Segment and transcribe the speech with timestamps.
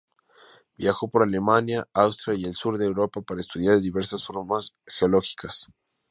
[0.79, 5.71] Viajó por Alemania, Austria y el sur de Europa para estudiar diversas formaciones geológicas.